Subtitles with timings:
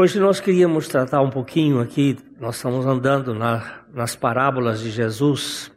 [0.00, 5.70] Hoje nós queríamos tratar um pouquinho aqui, nós estamos andando na, nas parábolas de Jesus.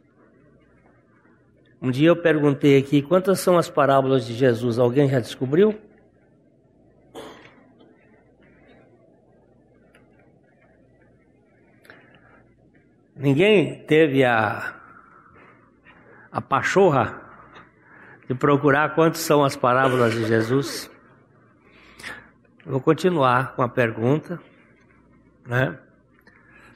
[1.78, 5.78] Um dia eu perguntei aqui quantas são as parábolas de Jesus, alguém já descobriu?
[13.14, 14.74] Ninguém teve a,
[16.32, 17.20] a pachorra
[18.26, 20.93] de procurar quantas são as parábolas de Jesus?
[22.66, 24.40] Vou continuar com a pergunta,
[25.46, 25.78] né?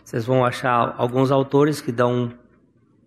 [0.04, 2.30] Vocês vão achar alguns autores que dão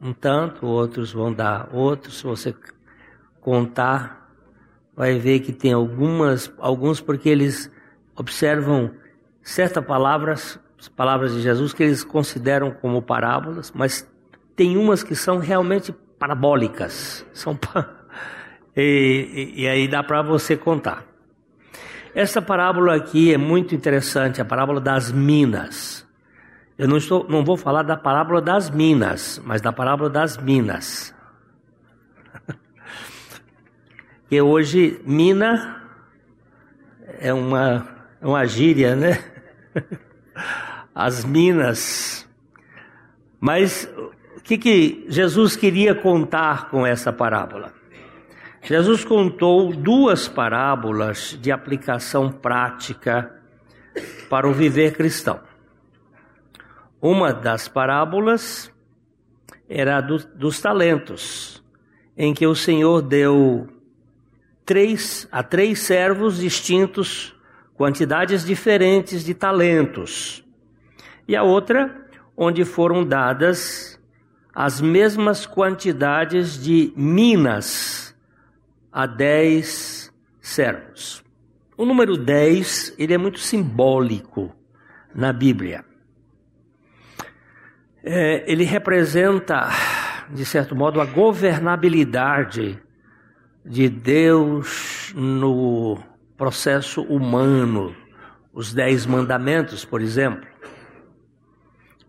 [0.01, 2.17] um, um tanto, outros vão dar outros.
[2.17, 2.55] Se você
[3.39, 4.31] contar,
[4.95, 7.71] vai ver que tem algumas, alguns porque eles
[8.15, 8.89] observam
[9.43, 10.59] certas palavras,
[10.95, 14.09] palavras de Jesus que eles consideram como parábolas, mas
[14.55, 17.59] tem umas que são realmente parabólicas, são
[18.75, 21.10] e, e, e aí dá para você contar.
[22.13, 26.05] Essa parábola aqui é muito interessante, a parábola das minas.
[26.77, 31.15] Eu não, estou, não vou falar da parábola das minas, mas da parábola das minas.
[34.27, 35.81] que hoje, mina
[37.19, 37.87] é uma,
[38.19, 39.23] é uma gíria, né?
[40.93, 42.27] As minas.
[43.39, 43.89] Mas
[44.35, 47.80] o que, que Jesus queria contar com essa parábola?
[48.63, 53.35] Jesus contou duas parábolas de aplicação prática
[54.29, 55.39] para o viver cristão.
[57.01, 58.71] Uma das parábolas
[59.67, 61.63] era do, dos talentos,
[62.15, 63.67] em que o Senhor deu
[64.63, 67.35] três, a três servos distintos
[67.73, 70.45] quantidades diferentes de talentos.
[71.27, 72.07] E a outra,
[72.37, 73.99] onde foram dadas
[74.53, 78.00] as mesmas quantidades de minas
[78.91, 80.11] a dez
[80.41, 81.23] servos.
[81.77, 84.53] O número 10, ele é muito simbólico
[85.15, 85.85] na Bíblia.
[88.03, 89.69] É, ele representa,
[90.29, 92.81] de certo modo, a governabilidade
[93.65, 95.99] de Deus no
[96.35, 97.95] processo humano.
[98.53, 100.47] Os dez mandamentos, por exemplo.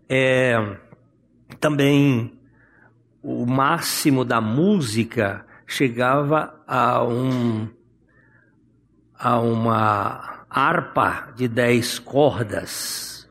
[0.09, 0.77] É,
[1.59, 2.39] também
[3.21, 7.69] o máximo da música chegava a um
[9.13, 13.29] a uma harpa de dez cordas.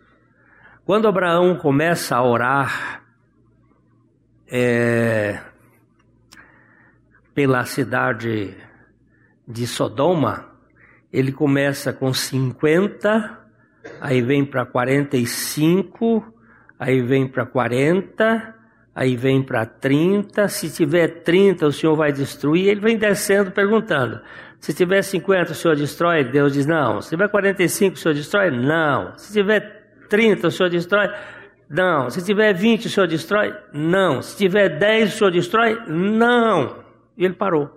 [0.84, 3.02] Quando Abraão começa a orar
[4.46, 5.40] é,
[7.34, 8.56] pela cidade
[9.46, 10.52] de Sodoma,
[11.12, 13.40] ele começa com 50,
[14.00, 16.32] aí vem para 45,
[16.78, 18.54] aí vem para 40,
[18.94, 24.20] Aí vem para 30, se tiver 30 o Senhor vai destruir, ele vem descendo perguntando.
[24.60, 26.24] Se tiver 50 o Senhor destrói?
[26.24, 27.00] Deus diz não.
[27.00, 28.50] Se tiver 45 o Senhor destrói?
[28.50, 29.16] Não.
[29.16, 31.08] Se tiver 30 o Senhor destrói?
[31.68, 32.10] Não.
[32.10, 33.54] Se tiver 20 o Senhor destrói?
[33.72, 34.20] Não.
[34.20, 35.82] Se tiver 10 o Senhor destrói?
[35.88, 36.84] Não.
[37.16, 37.70] E ele parou.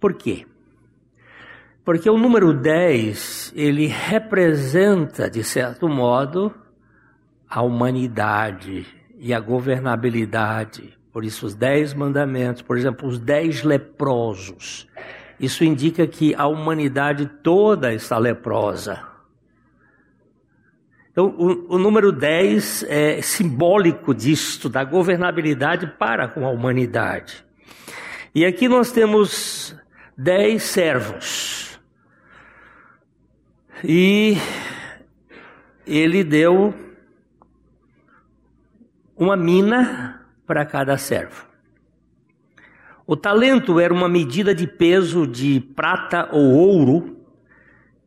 [0.00, 0.46] Por quê?
[1.84, 6.52] Porque o número 10, ele representa, de certo modo,
[7.48, 8.84] a humanidade
[9.18, 10.96] e a governabilidade.
[11.12, 14.86] Por isso, os dez mandamentos, por exemplo, os dez leprosos.
[15.40, 19.02] Isso indica que a humanidade toda está leprosa.
[21.10, 27.42] Então, o, o número 10 é simbólico disto, da governabilidade para com a humanidade.
[28.34, 29.74] E aqui nós temos
[30.16, 31.80] dez servos.
[33.82, 34.36] E
[35.86, 36.74] ele deu
[39.16, 41.46] uma mina para cada servo.
[43.06, 47.16] O talento era uma medida de peso de prata ou ouro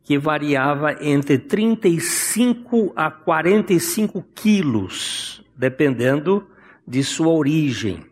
[0.03, 6.47] que variava entre 35 a 45 quilos, dependendo
[6.85, 8.03] de sua origem.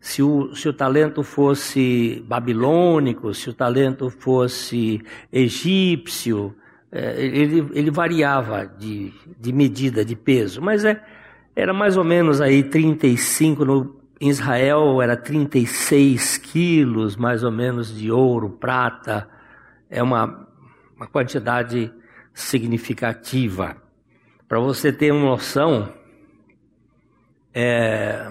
[0.00, 5.00] Se o, se o talento fosse babilônico, se o talento fosse
[5.32, 6.54] egípcio,
[6.90, 11.02] é, ele, ele variava de, de medida, de peso, mas é,
[11.54, 17.96] era mais ou menos aí 35, no, em Israel era 36 quilos mais ou menos
[17.96, 19.28] de ouro, prata,
[19.90, 20.48] é uma,
[20.96, 21.92] uma quantidade
[22.32, 23.76] significativa.
[24.48, 25.92] Para você ter uma noção,
[27.54, 28.30] é,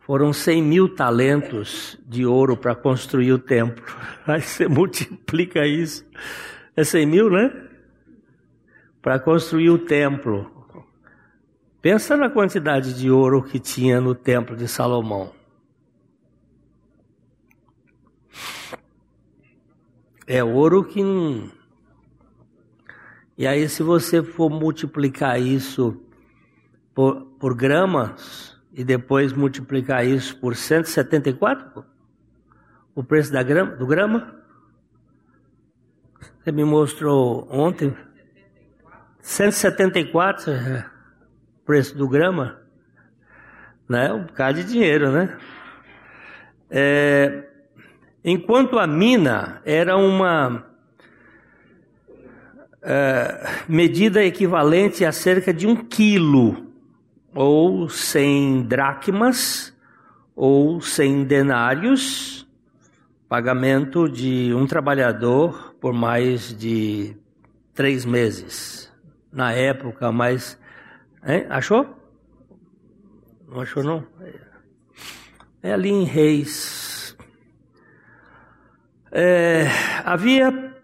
[0.00, 3.84] foram 100 mil talentos de ouro para construir o templo.
[4.26, 6.06] Aí você multiplica isso.
[6.76, 7.65] É 100 mil, né?
[9.06, 10.50] Para construir o templo.
[11.80, 15.32] Pensa na quantidade de ouro que tinha no templo de Salomão.
[20.26, 21.00] É ouro que.
[23.38, 26.02] E aí, se você for multiplicar isso
[26.92, 31.84] por, por gramas e depois multiplicar isso por 174,
[32.92, 34.34] o preço da grama, do grama,
[36.42, 37.96] você me mostrou ontem,
[39.26, 40.86] 174 é,
[41.64, 42.60] preço do grama,
[43.88, 44.12] né?
[44.12, 45.36] Um bocado de dinheiro, né?
[46.70, 47.42] É,
[48.24, 50.64] enquanto a mina era uma
[52.80, 56.72] é, medida equivalente a cerca de um quilo,
[57.34, 59.76] ou 100 dracmas,
[60.36, 62.48] ou 100 denários,
[63.28, 67.16] pagamento de um trabalhador por mais de
[67.74, 68.85] três meses.
[69.32, 70.58] Na época, mas.
[71.26, 71.46] Hein?
[71.48, 71.86] Achou?
[73.48, 74.04] Não achou, não?
[75.62, 77.16] É ali em Reis.
[79.12, 79.66] É,
[80.04, 80.74] havia.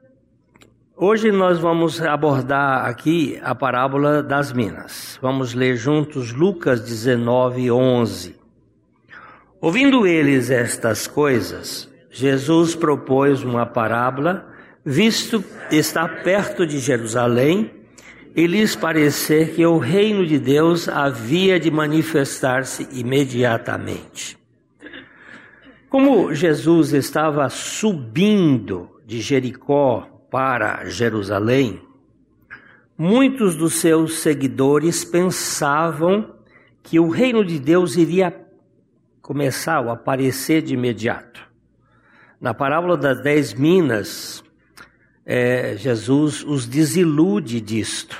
[0.96, 5.18] Hoje nós vamos abordar aqui a parábola das minas.
[5.20, 8.36] Vamos ler juntos Lucas 19, 11.
[9.60, 14.46] Ouvindo eles estas coisas, Jesus propôs uma parábola
[14.84, 17.81] visto estar perto de Jerusalém
[18.34, 24.38] e lhes parecer que o reino de Deus havia de manifestar-se imediatamente.
[25.88, 31.82] Como Jesus estava subindo de Jericó para Jerusalém,
[32.96, 36.34] muitos dos seus seguidores pensavam
[36.82, 38.34] que o reino de Deus iria
[39.20, 41.46] começar a aparecer de imediato.
[42.40, 44.42] Na parábola das dez minas,
[45.24, 48.16] é, Jesus os desilude disto.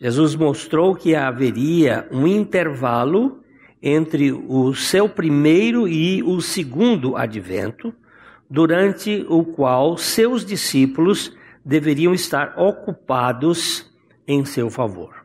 [0.00, 3.40] Jesus mostrou que haveria um intervalo
[3.82, 7.94] entre o seu primeiro e o segundo advento,
[8.48, 11.34] durante o qual seus discípulos
[11.64, 13.90] deveriam estar ocupados
[14.26, 15.24] em seu favor.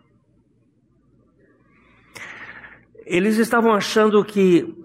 [3.06, 4.76] Eles estavam achando que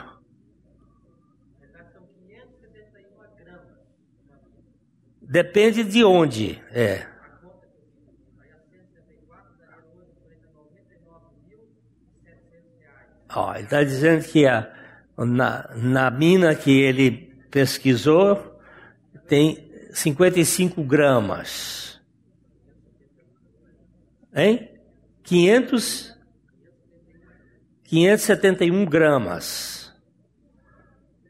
[5.32, 7.08] Depende de onde é.
[13.34, 14.70] Ó, ele está dizendo que a,
[15.18, 18.60] na, na mina que ele pesquisou
[19.26, 22.02] tem 55 gramas.
[24.36, 24.70] Hein?
[25.24, 26.14] 500,
[27.86, 29.94] 571 gramas.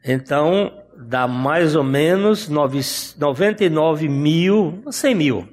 [0.02, 5.48] Então, dá mais ou menos 99 mil, 100 mil.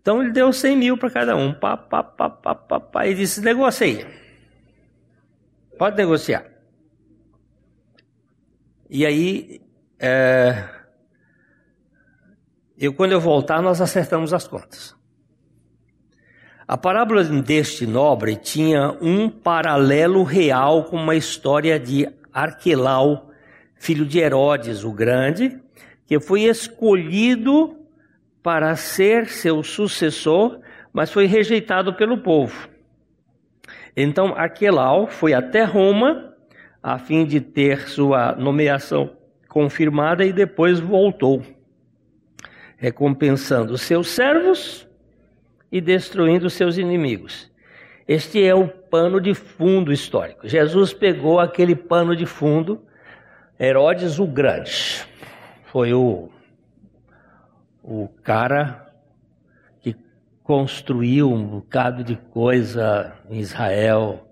[0.00, 1.52] Então ele deu 100 mil para cada um.
[1.52, 4.06] Pá, pá, pá, pá, pá, pá, e disse: negocie.
[5.78, 6.46] Pode negociar.
[8.90, 9.60] E aí,
[10.00, 10.64] é,
[12.78, 14.96] eu quando eu voltar, nós acertamos as contas.
[16.66, 22.06] A parábola deste nobre tinha um paralelo real com uma história de
[22.42, 23.30] Arquelau,
[23.76, 25.60] filho de Herodes o Grande,
[26.06, 27.76] que foi escolhido
[28.42, 30.60] para ser seu sucessor,
[30.92, 32.68] mas foi rejeitado pelo povo.
[33.96, 36.34] Então Arquelau foi até Roma
[36.82, 39.16] a fim de ter sua nomeação
[39.48, 41.42] confirmada e depois voltou.
[42.80, 44.86] recompensando seus servos
[45.70, 47.47] e destruindo seus inimigos.
[48.08, 50.48] Este é o pano de fundo histórico.
[50.48, 52.82] Jesus pegou aquele pano de fundo,
[53.60, 55.06] Herodes o Grande,
[55.66, 56.30] foi o,
[57.82, 58.90] o cara
[59.82, 59.94] que
[60.42, 64.26] construiu um bocado de coisa em Israel,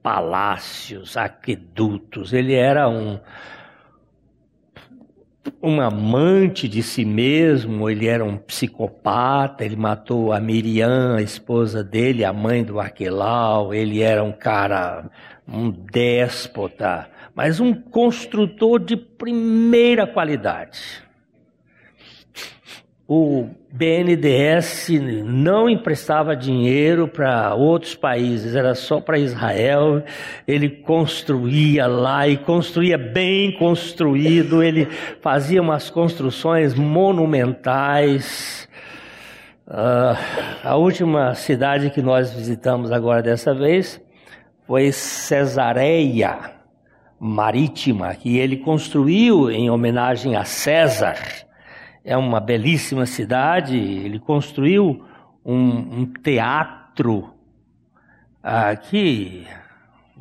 [0.00, 2.32] palácios, aquedutos.
[2.32, 3.18] Ele era um,
[5.62, 11.82] um amante de si mesmo, ele era um psicopata, ele matou a Miriam, a esposa
[11.82, 15.10] dele, a mãe do Aquelau, ele era um cara,
[15.46, 21.05] um déspota, mas um construtor de primeira qualidade
[23.08, 24.88] o BNDES
[25.24, 30.02] não emprestava dinheiro para outros países, era só para Israel.
[30.46, 34.86] Ele construía lá e construía bem construído, ele
[35.20, 38.68] fazia umas construções monumentais.
[39.68, 40.16] Uh,
[40.64, 44.00] a última cidade que nós visitamos agora dessa vez
[44.66, 46.56] foi Cesareia
[47.20, 51.45] Marítima, que ele construiu em homenagem a César
[52.06, 53.76] é uma belíssima cidade.
[53.76, 55.04] Ele construiu
[55.44, 57.34] um, um teatro
[58.40, 59.44] aqui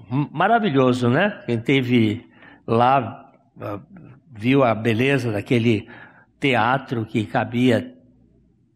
[0.10, 1.44] maravilhoso, né?
[1.46, 2.27] Quem teve
[2.65, 3.80] lá ah,
[4.32, 5.88] viu a beleza daquele
[6.39, 7.94] teatro que cabia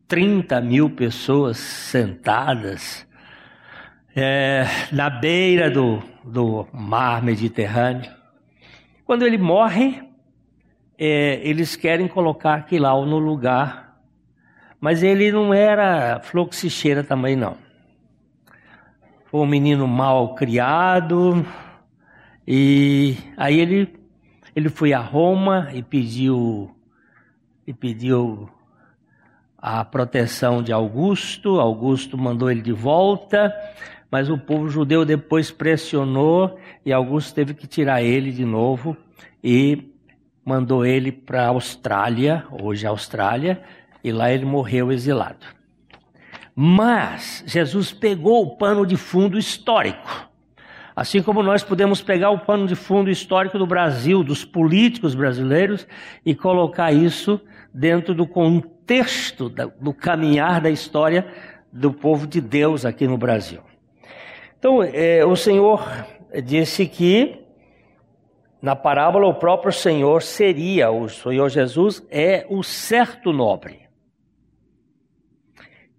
[0.08, 3.08] 30 mil pessoas sentadas
[4.16, 8.12] é, na beira do, do mar Mediterrâneo.
[9.04, 10.09] Quando ele morre,
[11.00, 13.98] é, eles querem colocar Aquilau no lugar,
[14.82, 17.56] mas ele não era fluxicheira também não.
[19.28, 21.46] Foi um menino mal criado,
[22.46, 23.98] e aí ele,
[24.54, 26.76] ele foi a Roma e pediu,
[27.66, 28.50] e pediu
[29.58, 33.54] a proteção de Augusto, Augusto mandou ele de volta,
[34.12, 38.98] mas o povo judeu depois pressionou e Augusto teve que tirar ele de novo
[39.44, 39.94] e
[40.50, 43.62] mandou ele para a Austrália, hoje a Austrália,
[44.04, 45.46] e lá ele morreu exilado.
[46.56, 50.28] Mas Jesus pegou o pano de fundo histórico.
[50.96, 55.88] Assim como nós podemos pegar o pano de fundo histórico do Brasil, dos políticos brasileiros,
[56.26, 57.40] e colocar isso
[57.72, 61.28] dentro do contexto do caminhar da história
[61.72, 63.62] do povo de Deus aqui no Brasil.
[64.58, 65.88] Então, é, o Senhor
[66.44, 67.40] disse que
[68.62, 73.88] na parábola, o próprio Senhor seria, o Senhor Jesus é o certo nobre,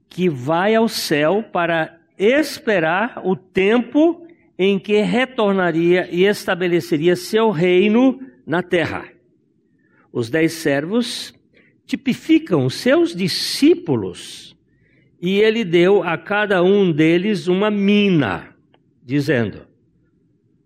[0.08, 4.26] que vai ao céu para esperar o tempo
[4.58, 9.08] em que retornaria e estabeleceria seu reino na terra.
[10.12, 11.32] Os dez servos
[11.86, 14.54] tipificam seus discípulos
[15.20, 18.54] e ele deu a cada um deles uma mina,
[19.02, 19.66] dizendo: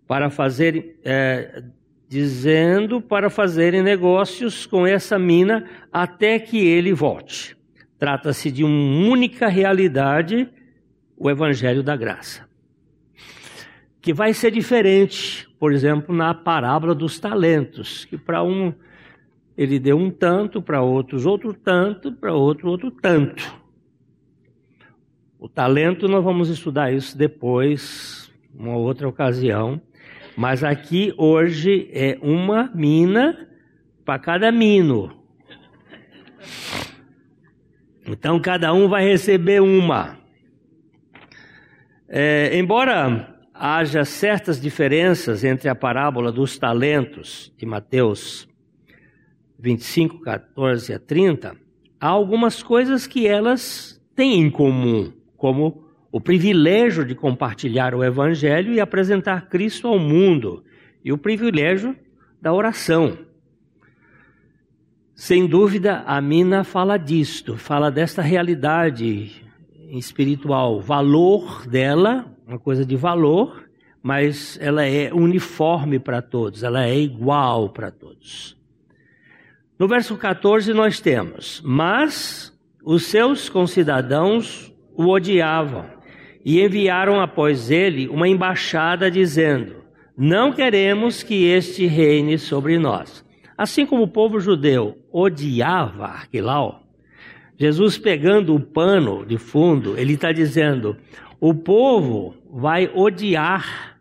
[0.07, 1.63] para fazer é,
[2.07, 7.57] dizendo para fazerem negócios com essa mina até que ele volte.
[7.97, 10.49] Trata-se de uma única realidade,
[11.17, 12.47] o Evangelho da Graça.
[14.01, 18.73] Que vai ser diferente, por exemplo, na parábola dos talentos, que para um
[19.57, 23.55] ele deu um tanto, para outros outro tanto, para outro outro tanto.
[25.39, 29.81] O talento nós vamos estudar isso depois, uma outra ocasião.
[30.35, 33.47] Mas aqui hoje é uma mina
[34.03, 35.11] para cada mino.
[38.05, 40.17] Então cada um vai receber uma.
[42.07, 48.47] É, embora haja certas diferenças entre a parábola dos talentos de Mateus
[49.57, 51.55] 25, 14 a 30,
[51.99, 55.84] há algumas coisas que elas têm em comum, como
[56.15, 60.63] o privilégio de compartilhar o Evangelho e apresentar Cristo ao mundo,
[61.03, 61.93] e o privilégio
[62.41, 63.17] da oração.
[65.13, 69.43] Sem dúvida, a Mina fala disto, fala desta realidade
[69.89, 73.67] espiritual, valor dela, uma coisa de valor,
[74.01, 78.57] mas ela é uniforme para todos, ela é igual para todos.
[79.77, 85.94] No verso 14 nós temos: Mas os seus concidadãos o odiavam
[86.45, 89.77] e enviaram após ele uma embaixada dizendo:
[90.15, 93.25] Não queremos que este reine sobre nós.
[93.57, 96.83] Assim como o povo judeu odiava Arquilau,
[97.57, 100.95] Jesus pegando o pano de fundo, ele está dizendo:
[101.39, 103.97] o povo vai odiar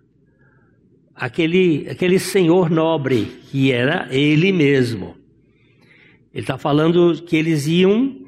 [1.15, 5.17] aquele, aquele senhor nobre que era ele mesmo.
[6.33, 8.27] Ele está falando que eles iam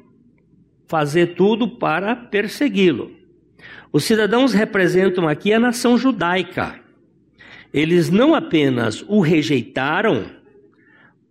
[0.87, 3.16] fazer tudo para persegui-lo.
[3.97, 6.79] Os cidadãos representam aqui a nação judaica.
[7.73, 10.25] Eles não apenas o rejeitaram,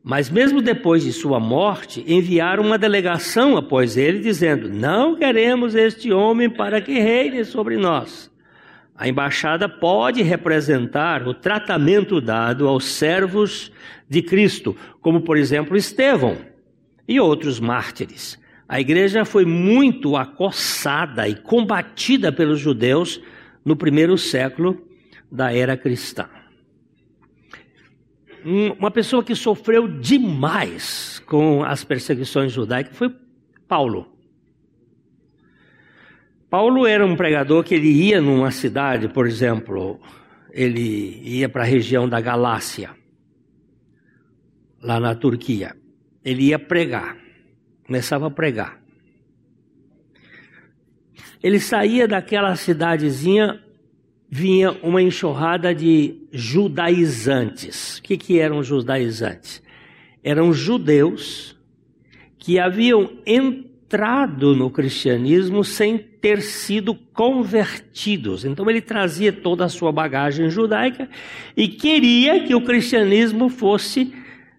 [0.02, 6.12] mas mesmo depois de sua morte, enviaram uma delegação após ele, dizendo: Não queremos este
[6.12, 8.28] homem para que reine sobre nós.
[8.96, 13.70] A embaixada pode representar o tratamento dado aos servos
[14.08, 16.36] de Cristo, como por exemplo Estevão
[17.06, 18.36] e outros mártires.
[18.68, 23.20] A igreja foi muito acossada e combatida pelos judeus
[23.64, 24.86] no primeiro século
[25.30, 26.28] da era cristã.
[28.78, 33.12] Uma pessoa que sofreu demais com as perseguições judaicas foi
[33.66, 34.16] Paulo.
[36.48, 40.00] Paulo era um pregador que ele ia numa cidade, por exemplo,
[40.52, 42.90] ele ia para a região da Galácia,
[44.80, 45.76] lá na Turquia.
[46.24, 47.16] Ele ia pregar,
[47.86, 48.80] começava a pregar.
[51.42, 53.60] Ele saía daquela cidadezinha,
[54.28, 57.98] vinha uma enxurrada de judaizantes.
[57.98, 59.62] O que, que eram judaizantes?
[60.24, 61.56] Eram judeus
[62.38, 68.44] que haviam entrado no cristianismo sem ter sido convertidos.
[68.44, 71.08] Então ele trazia toda a sua bagagem judaica
[71.56, 74.12] e queria que o cristianismo fosse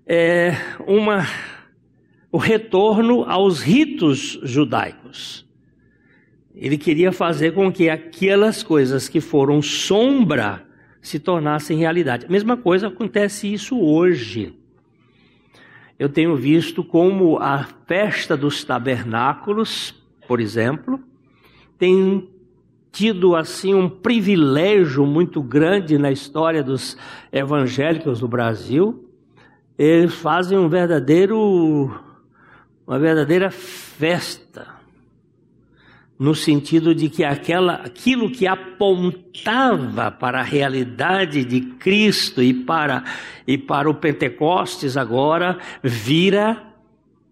[0.07, 0.53] é,
[0.87, 1.27] uma,
[2.31, 5.45] o retorno aos ritos judaicos.
[6.55, 10.65] Ele queria fazer com que aquelas coisas que foram sombra
[11.01, 12.25] se tornassem realidade.
[12.25, 14.53] A mesma coisa acontece isso hoje.
[15.99, 19.95] Eu tenho visto como a festa dos tabernáculos,
[20.27, 20.99] por exemplo,
[21.77, 22.27] tem
[22.91, 26.97] tido assim um privilégio muito grande na história dos
[27.31, 29.07] evangélicos do Brasil.
[29.77, 32.06] Eles fazem um verdadeiro
[32.87, 34.77] uma verdadeira festa
[36.17, 43.03] no sentido de que aquela, aquilo que apontava para a realidade de Cristo e para,
[43.45, 46.63] e para o Pentecostes agora vira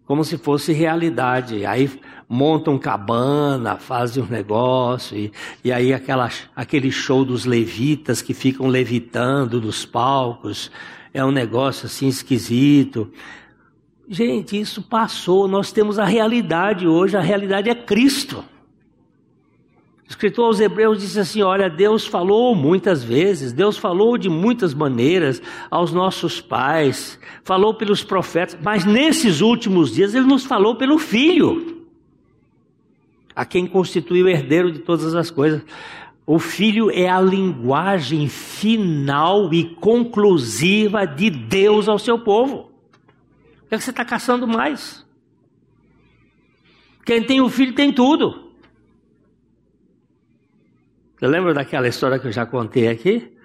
[0.06, 1.65] como se fosse realidade.
[1.65, 1.89] Aí
[2.30, 5.32] montam cabana, fazem um negócio, e,
[5.63, 10.70] e aí aquela, aquele show dos levitas que ficam levitando nos palcos,
[11.12, 13.12] é um negócio assim esquisito.
[14.08, 18.44] Gente, isso passou, nós temos a realidade hoje, a realidade é Cristo.
[20.06, 24.76] O escritor aos Hebreus disse assim: Olha, Deus falou muitas vezes, Deus falou de muitas
[24.76, 25.41] maneiras
[25.72, 31.84] aos nossos pais, falou pelos profetas, mas nesses últimos dias Ele nos falou pelo Filho,
[33.36, 35.63] a quem constituiu o herdeiro de todas as coisas.
[36.28, 42.75] O Filho é a linguagem final e conclusiva de Deus ao seu povo.
[43.69, 45.06] É que você está caçando mais?
[47.06, 48.51] Quem tem o Filho tem tudo.
[51.17, 53.38] Você lembra daquela história que eu já contei aqui?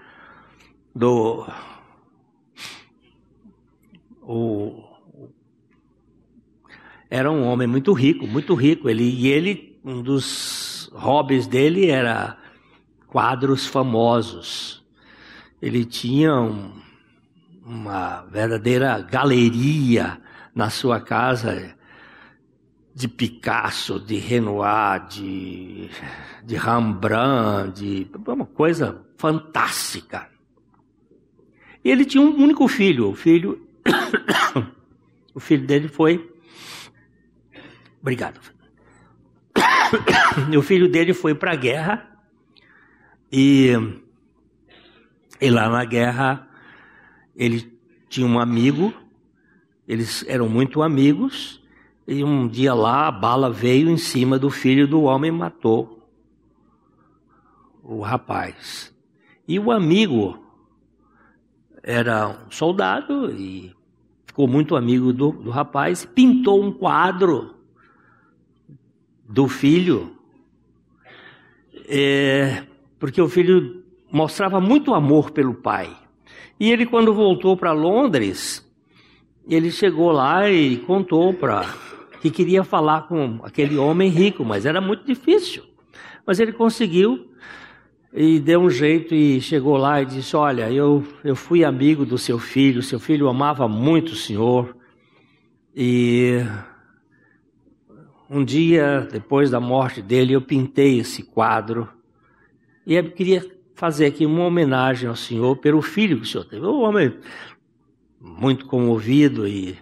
[0.95, 1.47] Do.
[4.23, 4.83] O,
[7.09, 8.89] era um homem muito rico, muito rico.
[8.89, 12.39] Ele, e ele, um dos hobbies dele era
[13.07, 14.85] quadros famosos.
[15.61, 16.80] Ele tinha um,
[17.71, 20.21] uma verdadeira galeria
[20.53, 21.73] na sua casa
[22.93, 25.89] de Picasso, de Renoir, de,
[26.45, 30.29] de Rembrandt, de uma coisa fantástica.
[31.85, 33.65] E ele tinha um único filho, o filho,
[35.33, 36.29] o filho dele foi,
[38.01, 38.41] obrigado.
[40.59, 42.21] o filho dele foi para a guerra
[43.31, 43.71] e,
[45.41, 46.50] e lá na guerra
[47.41, 47.73] ele
[48.11, 48.93] tinha um amigo,
[49.89, 51.63] eles eram muito amigos
[52.07, 56.07] e um dia lá a bala veio em cima do filho do homem e matou
[57.83, 58.95] o rapaz.
[59.49, 60.39] E o amigo
[61.83, 63.75] era um soldado e
[64.27, 67.55] ficou muito amigo do, do rapaz, pintou um quadro
[69.27, 70.15] do filho,
[71.89, 72.67] é,
[72.99, 75.97] porque o filho mostrava muito amor pelo pai.
[76.61, 78.71] E ele, quando voltou para Londres,
[79.49, 81.65] ele chegou lá e contou para
[82.21, 85.65] que queria falar com aquele homem rico, mas era muito difícil.
[86.27, 87.31] Mas ele conseguiu
[88.13, 92.19] e deu um jeito e chegou lá e disse: Olha, eu, eu fui amigo do
[92.19, 94.77] seu filho, seu filho amava muito o senhor.
[95.75, 96.45] E
[98.29, 101.89] um dia, depois da morte dele, eu pintei esse quadro.
[102.87, 106.67] E eu queria fazer aqui uma homenagem ao senhor pelo filho que o senhor teve.
[106.67, 107.19] O homem
[108.21, 109.79] muito comovido e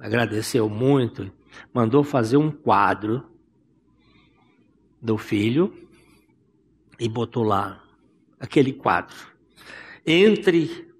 [0.00, 1.30] agradeceu muito
[1.70, 3.22] mandou fazer um quadro
[4.98, 5.76] do filho
[6.98, 7.84] e botou lá
[8.40, 9.14] aquele quadro
[10.06, 10.90] entre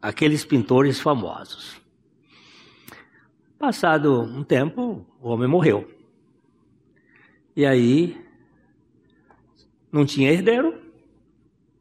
[0.00, 1.80] aqueles pintores famosos.
[3.58, 5.90] Passado um tempo, o homem morreu.
[7.56, 8.24] E aí
[9.90, 10.88] não tinha herdeiro,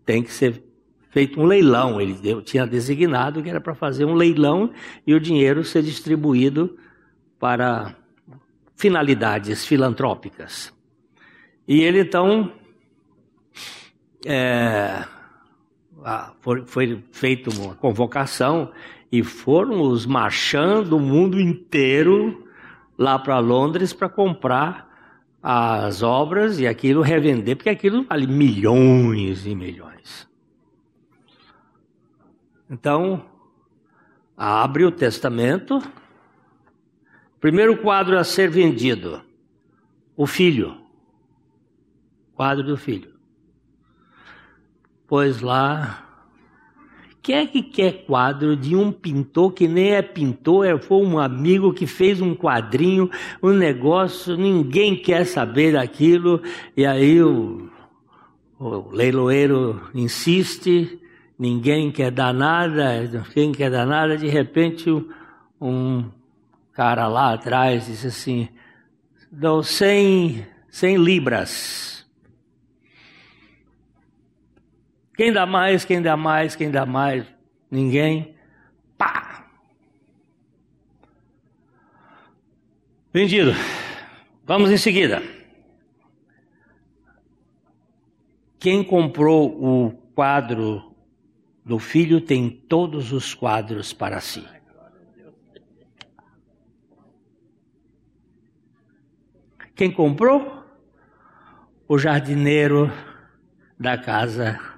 [0.10, 0.64] tem que ser
[1.12, 2.02] feito um leilão.
[2.02, 4.72] Ele deu, tinha designado que era para fazer um leilão
[5.06, 6.76] e o dinheiro ser distribuído
[7.38, 7.96] para
[8.76, 10.74] finalidades filantrópicas.
[11.68, 12.52] E ele então
[14.26, 15.06] é,
[16.42, 18.72] foi, foi feita uma convocação
[19.12, 22.48] e foram os marchando o mundo inteiro
[22.98, 24.89] lá para Londres para comprar
[25.42, 30.28] as obras e aquilo revender, porque aquilo vale milhões e milhões.
[32.70, 33.26] Então,
[34.38, 35.82] abre o testamento.
[37.40, 39.22] Primeiro quadro a ser vendido:
[40.16, 40.78] o filho.
[42.34, 43.14] Quadro do filho.
[45.08, 46.09] Pois lá.
[47.30, 51.20] Quem é que quer quadro de um pintor que nem é pintor, é, foi um
[51.20, 53.08] amigo que fez um quadrinho,
[53.44, 56.42] um negócio, ninguém quer saber daquilo,
[56.76, 57.70] e aí o,
[58.60, 61.00] o leiloeiro insiste,
[61.38, 64.90] ninguém quer dar nada, ninguém quer dar nada, de repente
[65.62, 66.06] um
[66.74, 68.50] cara lá atrás disse assim,
[69.32, 71.99] dou 100, 100 libras.
[75.20, 77.26] Quem dá mais, quem dá mais, quem dá mais?
[77.70, 78.38] Ninguém.
[78.98, 79.52] Pá!
[83.12, 83.52] Vendido.
[84.46, 85.22] Vamos em seguida.
[88.58, 90.96] Quem comprou o quadro
[91.66, 94.48] do filho tem todos os quadros para si.
[99.76, 100.64] Quem comprou?
[101.90, 102.90] O jardineiro
[103.78, 104.69] da casa.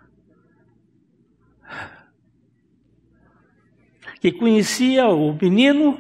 [4.22, 6.00] Que conhecia o menino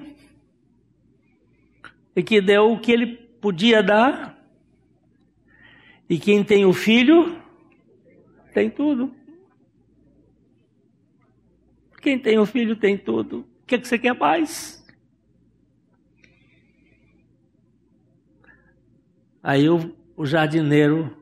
[2.15, 4.39] e que deu o que ele podia dar.
[6.07, 7.41] E quem tem o filho
[8.53, 9.13] tem tudo.
[12.01, 13.39] Quem tem um filho tem tudo.
[13.63, 14.81] O que, é que você quer mais?
[19.41, 21.17] Aí o, o jardineiro,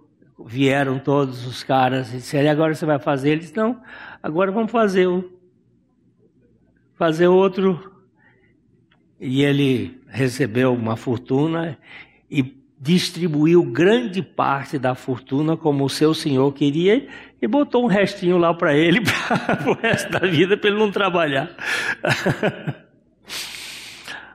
[0.46, 3.32] vieram todos os caras e disseram, agora você vai fazer?
[3.32, 3.82] Ele disse, não,
[4.22, 5.39] agora vamos fazer o,
[7.00, 7.94] fazer outro.
[9.20, 11.78] E ele recebeu uma fortuna
[12.30, 17.08] e distribuiu grande parte da fortuna como o seu senhor queria
[17.42, 20.92] e botou um restinho lá para ele para o resto da vida para ele não
[20.92, 21.50] trabalhar.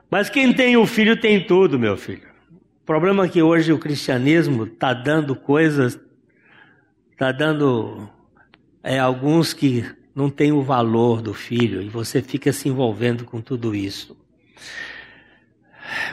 [0.09, 2.27] Mas quem tem um filho tem tudo, meu filho.
[2.81, 5.99] O problema é que hoje o cristianismo está dando coisas,
[7.11, 8.07] está dando
[8.83, 9.83] é, alguns que
[10.15, 14.17] não têm o valor do filho e você fica se envolvendo com tudo isso.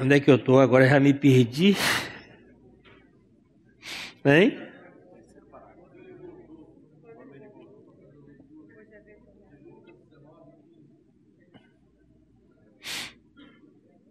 [0.01, 0.59] Onde é que eu estou?
[0.59, 1.77] Agora já me perdi.
[4.25, 4.59] Hein?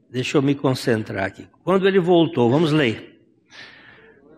[0.10, 1.47] Deixa eu me concentrar aqui.
[1.63, 3.21] Quando ele voltou, vamos ler.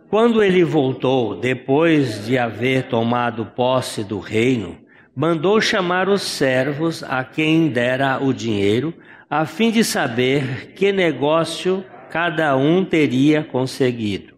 [0.07, 4.82] Quando ele voltou, depois de haver tomado posse do reino,
[5.15, 8.93] mandou chamar os servos a quem dera o dinheiro,
[9.29, 14.33] a fim de saber que negócio cada um teria conseguido.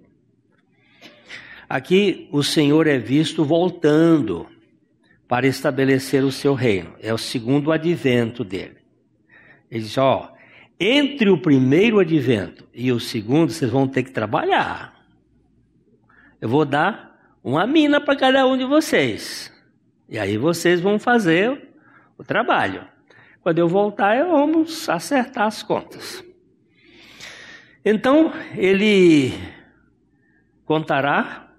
[1.68, 4.48] Aqui o Senhor é visto voltando
[5.28, 6.94] para estabelecer o seu reino.
[7.02, 8.78] É o segundo advento dele.
[9.72, 10.32] Ele diz: Ó,
[10.80, 14.94] entre o primeiro advento e o segundo, vocês vão ter que trabalhar.
[16.40, 19.55] Eu vou dar uma mina para cada um de vocês.
[20.08, 21.70] E aí vocês vão fazer
[22.18, 22.88] o trabalho.
[23.42, 26.24] Quando eu voltar, vamos acertar as contas.
[27.84, 29.34] Então, ele
[30.66, 31.52] contará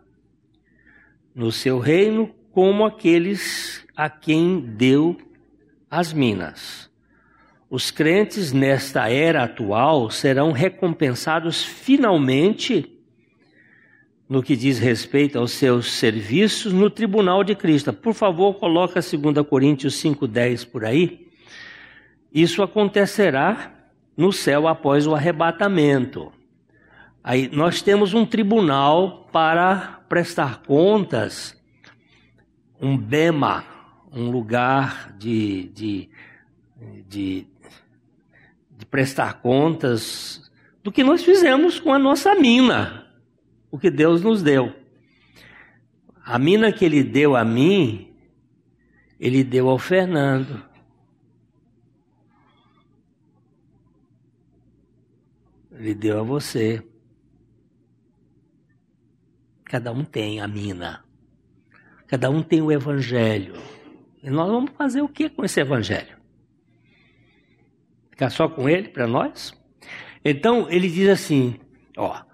[1.34, 5.16] no seu reino como aqueles a quem deu
[5.90, 6.90] as minas.
[7.68, 12.95] Os crentes nesta era atual serão recompensados finalmente
[14.28, 17.92] no que diz respeito aos seus serviços no tribunal de Cristo.
[17.92, 21.28] Por favor, coloca 2 Coríntios 5:10 por aí.
[22.32, 23.72] Isso acontecerá
[24.16, 26.32] no céu após o arrebatamento.
[27.22, 31.60] Aí nós temos um tribunal para prestar contas,
[32.80, 33.64] um bema,
[34.12, 36.08] um lugar de, de,
[37.08, 37.46] de,
[38.70, 40.50] de prestar contas
[40.82, 43.05] do que nós fizemos com a nossa mina.
[43.70, 44.74] O que Deus nos deu.
[46.24, 48.14] A mina que ele deu a mim,
[49.18, 50.62] ele deu ao Fernando.
[55.72, 56.82] Ele deu a você.
[59.64, 61.04] Cada um tem a mina.
[62.06, 63.54] Cada um tem o evangelho.
[64.22, 66.16] E nós vamos fazer o que com esse evangelho?
[68.10, 69.52] Ficar só com ele para nós?
[70.24, 71.60] Então ele diz assim,
[71.96, 72.25] ó,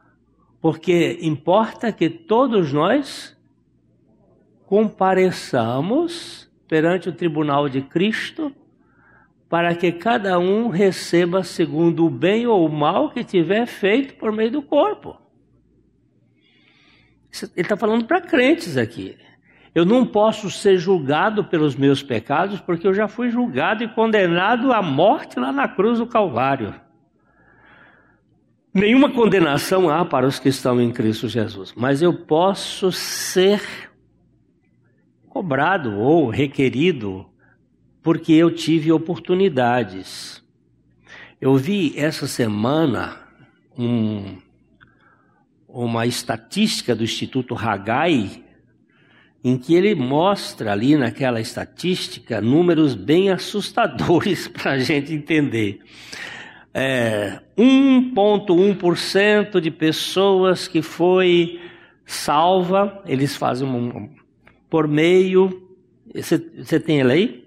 [0.62, 3.37] porque importa que todos nós
[4.64, 8.55] compareçamos perante o tribunal de Cristo,
[9.48, 14.31] para que cada um receba segundo o bem ou o mal que tiver feito por
[14.31, 15.20] meio do corpo.
[17.42, 19.18] Ele está falando para crentes aqui.
[19.75, 24.72] Eu não posso ser julgado pelos meus pecados, porque eu já fui julgado e condenado
[24.72, 26.75] à morte lá na cruz do Calvário.
[28.74, 33.61] Nenhuma condenação há para os que estão em Cristo Jesus, mas eu posso ser
[35.28, 37.26] cobrado ou requerido
[38.02, 40.42] porque eu tive oportunidades.
[41.38, 43.20] Eu vi essa semana
[43.78, 44.38] um,
[45.68, 48.42] uma estatística do Instituto Hagai,
[49.44, 55.80] em que ele mostra ali naquela estatística números bem assustadores para a gente entender
[56.74, 61.61] é, 1,1% de pessoas que foi
[62.06, 64.08] salva, eles fazem um,
[64.70, 65.68] por meio,
[66.14, 66.38] você,
[66.80, 67.46] tem ele aí?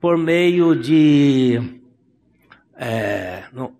[0.00, 1.80] Por meio de,
[2.76, 3.74] é, não,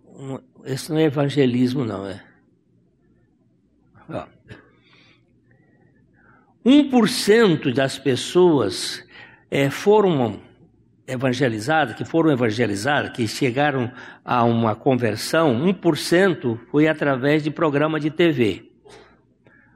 [0.64, 2.20] esse não é evangelismo não, é.
[4.08, 4.26] Ó.
[6.64, 9.04] 1% das pessoas
[9.48, 10.40] é, foram
[11.06, 13.92] evangelizadas, que foram evangelizadas, que chegaram
[14.24, 18.70] a uma conversão, 1% foi através de programa de TV.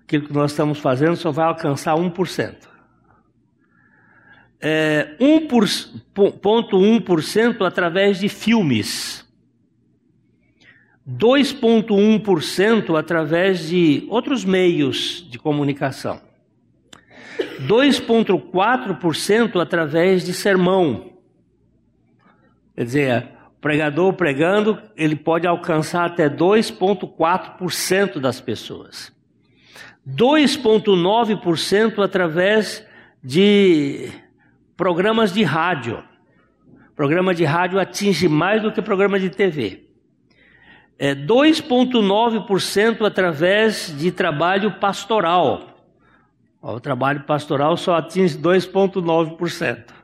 [0.03, 2.69] Aquilo que nós estamos fazendo só vai alcançar 1%.
[4.61, 9.25] É, 1,1% através de filmes.
[11.09, 16.21] 2,1% através de outros meios de comunicação.
[17.67, 21.10] 2,4% através de sermão.
[22.81, 29.13] Quer dizer, o pregador pregando, ele pode alcançar até 2,4% das pessoas.
[30.09, 32.83] 2,9% através
[33.23, 34.11] de
[34.79, 36.03] programas de rádio.
[36.97, 39.85] Programa de rádio atinge mais do que programa de TV.
[40.99, 45.85] É 2,9% através de trabalho pastoral.
[46.63, 50.00] O trabalho pastoral só atinge 2,9%.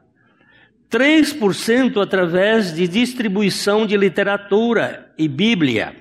[0.91, 5.97] 3% através de distribuição de literatura e Bíblia.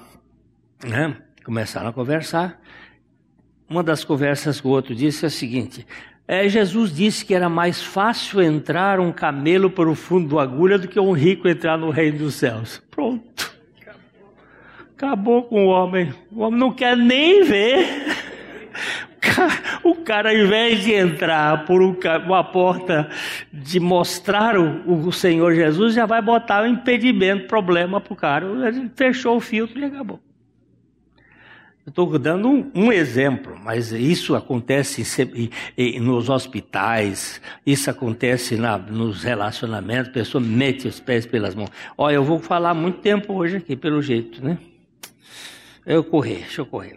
[0.84, 2.60] né, começaram a conversar.
[3.68, 5.86] Uma das conversas que o outro disse é a seguinte:
[6.26, 10.78] É, Jesus disse que era mais fácil entrar um camelo para o fundo do agulha
[10.78, 12.82] do que um rico entrar no reino dos céus.
[12.90, 13.54] Pronto.
[14.96, 16.14] Acabou com o homem.
[16.30, 18.33] O homem não quer nem ver.
[19.82, 23.08] O cara, ao invés de entrar por uma porta
[23.52, 28.46] de mostrar o, o Senhor Jesus, já vai botar um impedimento, problema para o cara.
[28.68, 30.20] Ele fechou o filtro e acabou.
[31.86, 35.02] Estou dando um, um, exemplo, mas isso acontece
[35.34, 41.54] em, em, nos hospitais, isso acontece na, nos relacionamentos, a pessoa mete os pés pelas
[41.54, 41.68] mãos.
[41.98, 44.56] Olha, eu vou falar muito tempo hoje aqui, pelo jeito, né?
[45.84, 46.96] Eu correr, deixa eu correr.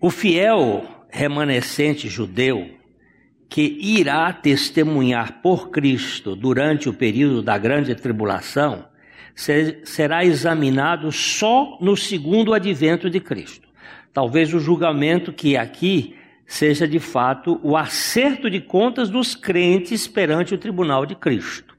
[0.00, 2.78] O fiel remanescente judeu
[3.48, 8.88] que irá testemunhar por Cristo durante o período da grande tribulação
[9.34, 13.68] será examinado só no segundo advento de Cristo.
[14.12, 20.54] Talvez o julgamento que aqui seja de fato o acerto de contas dos crentes perante
[20.54, 21.76] o tribunal de Cristo.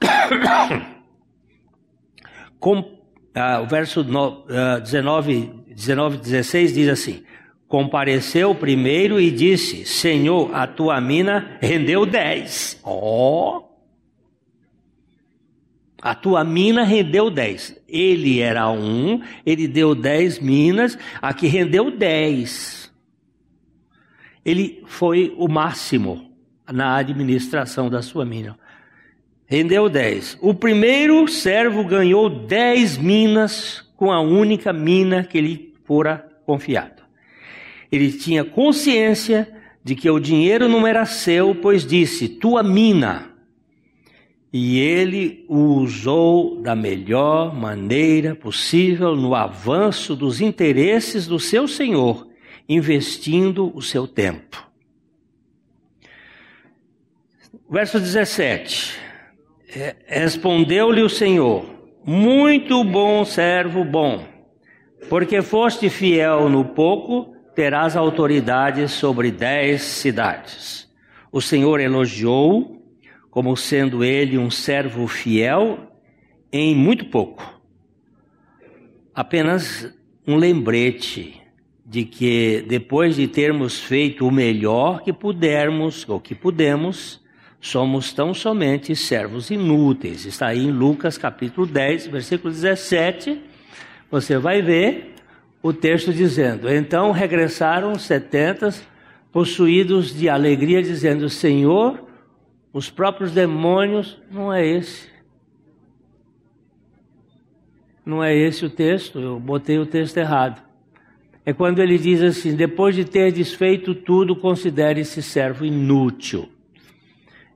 [2.58, 3.01] Com,
[3.34, 7.24] ah, o verso no, ah, 19, 19, 16 diz assim:
[7.66, 12.78] Compareceu primeiro e disse: Senhor, a tua mina rendeu dez.
[12.84, 13.58] Ó!
[13.58, 13.72] Oh,
[16.02, 17.80] a tua mina rendeu 10.
[17.88, 22.92] Ele era um, ele deu 10 minas, a que rendeu 10.
[24.44, 26.28] Ele foi o máximo
[26.70, 28.58] na administração da sua mina.
[29.52, 30.38] Rendeu 10.
[30.40, 37.02] O primeiro servo ganhou 10 minas com a única mina que lhe fora confiado.
[37.92, 39.46] Ele tinha consciência
[39.84, 43.30] de que o dinheiro não era seu, pois disse: Tua mina
[44.50, 52.26] e ele o usou da melhor maneira possível no avanço dos interesses do seu senhor,
[52.66, 54.66] investindo o seu tempo.
[57.68, 59.01] Verso 17: é,
[60.06, 61.64] Respondeu-lhe o Senhor:
[62.04, 64.22] Muito bom servo bom,
[65.08, 70.90] porque foste fiel no pouco, terás autoridade sobre dez cidades.
[71.30, 72.82] O Senhor elogiou
[73.30, 75.78] como sendo ele um servo fiel
[76.52, 77.58] em muito pouco.
[79.14, 79.90] Apenas
[80.26, 81.40] um lembrete
[81.84, 87.21] de que depois de termos feito o melhor que pudermos ou que pudemos,
[87.62, 90.26] somos tão somente servos inúteis.
[90.26, 93.40] Está aí em Lucas capítulo 10, versículo 17.
[94.10, 95.14] Você vai ver
[95.62, 98.86] o texto dizendo: Então regressaram os setentas,
[99.30, 102.04] possuídos de alegria, dizendo: Senhor,
[102.72, 105.08] os próprios demônios, não é esse.
[108.04, 110.60] Não é esse o texto, eu botei o texto errado.
[111.46, 116.51] É quando ele diz assim: depois de ter desfeito tudo, considere-se servo inútil.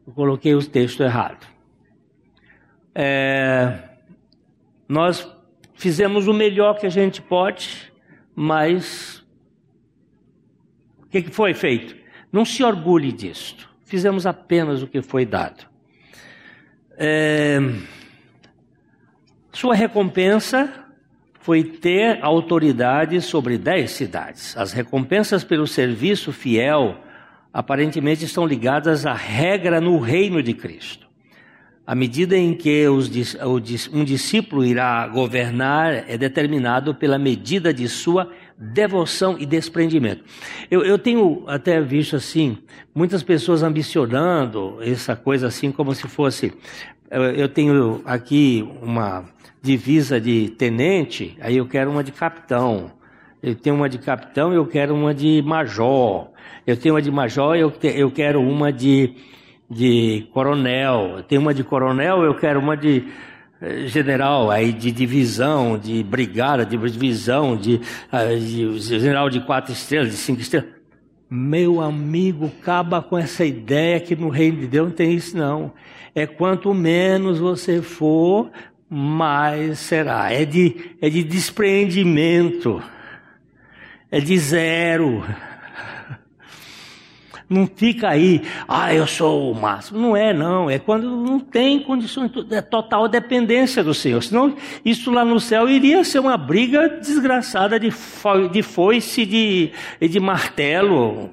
[0.07, 1.47] Eu coloquei o texto errado.
[2.95, 3.79] É,
[4.89, 5.29] nós
[5.75, 7.93] fizemos o melhor que a gente pode,
[8.35, 9.25] mas
[11.03, 11.97] o que foi feito?
[12.33, 13.69] Não se orgulhe disto.
[13.85, 15.67] Fizemos apenas o que foi dado.
[16.97, 17.59] É...
[19.53, 20.87] Sua recompensa
[21.41, 24.57] foi ter autoridade sobre dez cidades.
[24.57, 26.99] As recompensas pelo serviço fiel
[27.57, 31.07] aparentemente estão ligadas à regra no reino de Cristo.
[31.87, 33.11] À medida em que os,
[33.91, 40.23] um discípulo irá governar é determinado pela medida de sua devoção e desprendimento.
[40.71, 42.59] Eu, eu tenho até visto assim,
[42.95, 46.53] muitas pessoas ambicionando essa coisa assim, como se fosse.
[47.11, 49.25] Eu tenho aqui uma
[49.63, 52.93] divisa de tenente, aí eu quero uma de capitão.
[53.43, 56.29] Eu tenho uma de capitão, eu quero uma de major.
[56.67, 59.15] Eu tenho uma de major, eu, te, eu quero uma de,
[59.71, 61.15] de coronel.
[61.19, 63.05] Eu tenho uma de coronel, eu quero uma de
[63.61, 67.81] eh, general aí de divisão, de brigada, de divisão, de,
[68.13, 70.71] eh, de, general de quatro estrelas, de cinco estrelas.
[71.29, 75.73] Meu amigo, acaba com essa ideia que no reino de Deus não tem isso não.
[76.15, 78.51] É quanto menos você for,
[78.89, 80.33] mais será.
[80.33, 82.83] É de, é de despreendimento.
[84.11, 85.25] É de zero.
[87.49, 90.01] Não fica aí, ah, eu sou o máximo.
[90.01, 90.69] Não é, não.
[90.69, 94.21] É quando não tem condições, é total dependência do Senhor.
[94.23, 99.27] Senão, isso lá no céu iria ser uma briga desgraçada de, fo de foice e
[99.27, 101.31] de, de martelo.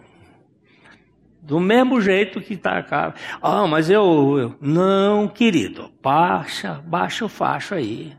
[1.41, 3.15] Do mesmo jeito que está cá.
[3.41, 4.55] Ah, mas eu, eu.
[4.61, 5.91] Não, querido.
[6.01, 8.13] Baixa, baixa o facho aí.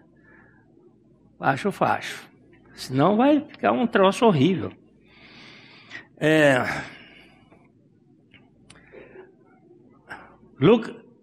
[1.39, 2.34] Baixa o facho.
[2.75, 4.72] Senão vai ficar um troço horrível.
[6.18, 6.62] É...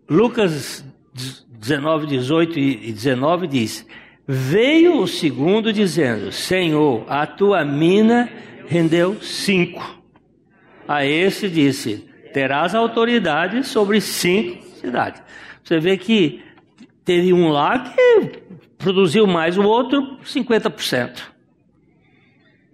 [0.10, 0.86] Lucas
[1.62, 3.88] 19, 18 e 19 diz:
[4.28, 8.30] Veio o segundo dizendo: Senhor, a tua mina
[8.68, 10.02] rendeu cinco.
[10.88, 15.22] A esse disse: Terás autoridade sobre cinco cidades.
[15.64, 16.44] Você vê que
[17.06, 18.44] teve um lá que
[18.78, 21.31] produziu mais, o outro 50%.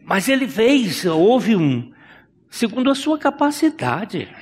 [0.08, 1.91] Mas ele fez, houve um,
[2.49, 4.34] segundo a sua capacidade.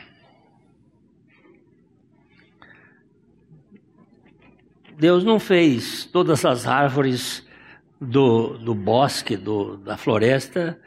[4.95, 7.43] Deus não fez todas as árvores
[7.99, 10.79] do, do bosque, do, da floresta,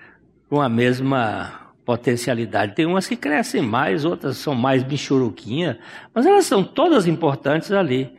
[0.49, 2.77] com a mesma potencialidade.
[2.77, 5.81] Tem umas que crescem mais, outras são mais bichuruquinha,
[6.15, 8.17] mas elas são todas importantes ali.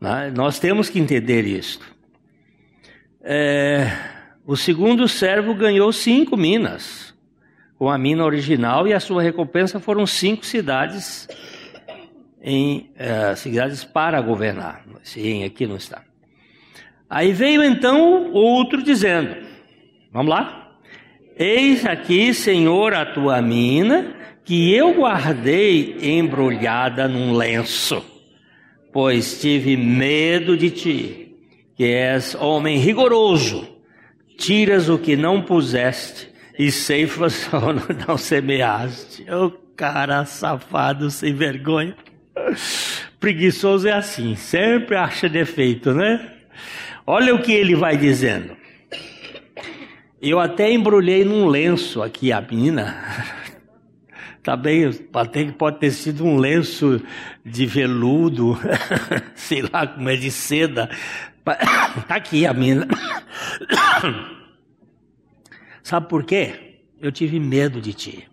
[0.00, 0.32] Né?
[0.34, 1.78] Nós temos que entender isso.
[3.20, 4.09] É,
[4.50, 7.14] o segundo servo ganhou cinco minas,
[7.78, 11.28] com a mina original, e a sua recompensa foram cinco cidades
[12.42, 14.84] em uh, cidades para governar.
[15.04, 16.02] Sim, aqui não está.
[17.08, 19.36] Aí veio então outro dizendo:
[20.12, 20.72] Vamos lá?
[21.36, 28.04] Eis aqui, Senhor, a tua mina, que eu guardei embrulhada num lenço,
[28.92, 31.36] pois tive medo de ti,
[31.76, 33.69] que és homem rigoroso,
[34.40, 39.30] tiras o que não puseste e ceifas onde não semeaste.
[39.30, 41.94] Ô oh, cara safado sem vergonha.
[43.20, 46.32] Preguiçoso é assim, sempre acha defeito, né?
[47.06, 48.56] Olha o que ele vai dizendo.
[50.22, 52.96] Eu até embrulhei num lenço aqui a menina.
[54.42, 56.98] Tá bem, até que pode ter sido um lenço
[57.44, 58.58] de veludo,
[59.36, 60.88] sei lá como é de seda.
[62.06, 62.86] Tá aqui a mina.
[65.82, 66.82] Sabe por quê?
[67.00, 68.28] Eu tive medo de ti.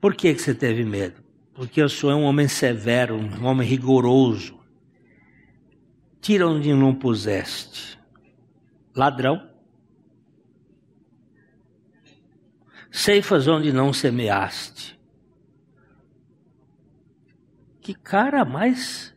[0.00, 1.20] Por que, que você teve medo?
[1.54, 4.56] Porque eu sou um homem severo, um homem rigoroso.
[6.20, 7.98] Tira onde não puseste.
[8.94, 9.50] Ladrão.
[12.92, 14.96] Ceifas onde não semeaste.
[17.80, 19.16] Que cara mais.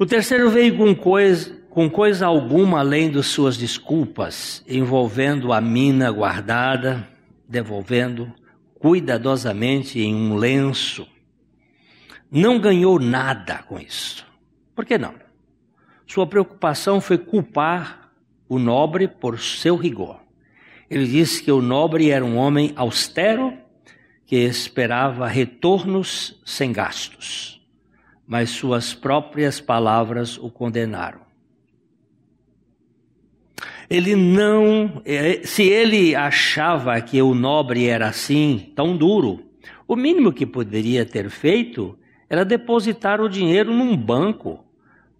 [0.00, 6.08] O terceiro veio com coisa, com coisa alguma além de suas desculpas, envolvendo a mina
[6.12, 7.08] guardada,
[7.48, 8.32] devolvendo
[8.78, 11.04] cuidadosamente em um lenço.
[12.30, 14.24] Não ganhou nada com isso.
[14.72, 15.14] Por que não?
[16.06, 18.12] Sua preocupação foi culpar
[18.48, 20.20] o nobre por seu rigor.
[20.88, 23.52] Ele disse que o nobre era um homem austero
[24.24, 27.57] que esperava retornos sem gastos,
[28.28, 31.20] mas suas próprias palavras o condenaram.
[33.88, 39.42] Ele não, é, se ele achava que o nobre era assim, tão duro,
[39.86, 41.98] o mínimo que poderia ter feito
[42.28, 44.62] era depositar o dinheiro num banco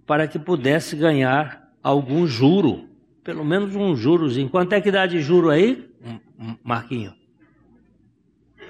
[0.07, 2.91] para que pudesse ganhar algum juro,
[3.25, 4.37] pelo menos um juros.
[4.51, 5.91] Quanto é que dá de juro aí,
[6.63, 7.15] Marquinho?
[8.61, 8.65] É,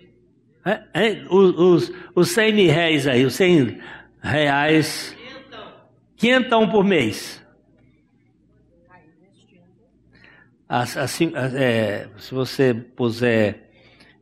[0.00, 0.55] é,
[1.30, 3.80] os, os, os 100 mil reais aí, os 100
[4.20, 5.16] reais,
[6.16, 7.44] quinhentão por mês.
[10.68, 13.70] Assim, é, se você puser,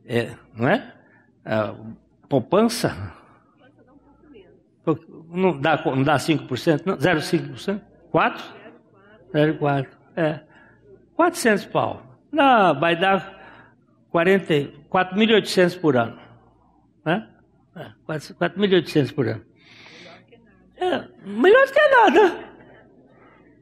[0.05, 0.93] é, não é?
[1.43, 1.73] A
[2.29, 3.13] poupança.
[5.31, 6.85] Não dá, não dá 5%?
[6.85, 7.81] Não, 0,5%?
[8.13, 8.41] 4%?
[9.33, 9.87] 0,4%.
[10.15, 10.39] É.
[11.15, 12.03] 400 pau.
[12.31, 13.33] Não, vai dar
[14.13, 16.24] 4.800 por ano.
[17.05, 17.21] É,
[18.07, 19.45] 4.800 por ano.
[20.77, 22.45] É, melhor que nada.